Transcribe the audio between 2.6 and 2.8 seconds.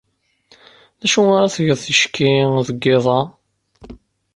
deg